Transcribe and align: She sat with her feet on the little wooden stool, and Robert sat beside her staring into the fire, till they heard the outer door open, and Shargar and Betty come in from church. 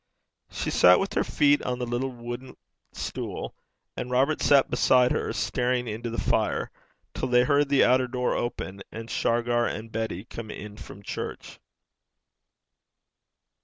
She 0.49 0.71
sat 0.71 0.99
with 0.99 1.13
her 1.13 1.23
feet 1.23 1.61
on 1.61 1.77
the 1.77 1.85
little 1.85 2.09
wooden 2.11 2.57
stool, 2.91 3.53
and 3.95 4.09
Robert 4.09 4.41
sat 4.41 4.67
beside 4.67 5.11
her 5.11 5.31
staring 5.31 5.87
into 5.87 6.09
the 6.09 6.19
fire, 6.19 6.71
till 7.13 7.27
they 7.27 7.43
heard 7.43 7.69
the 7.69 7.83
outer 7.85 8.07
door 8.07 8.33
open, 8.33 8.81
and 8.91 9.11
Shargar 9.11 9.67
and 9.67 9.91
Betty 9.91 10.25
come 10.25 10.49
in 10.49 10.77
from 10.77 11.03
church. 11.03 11.59